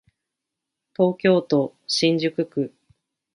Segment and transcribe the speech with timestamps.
[0.95, 2.73] 東京都新宿区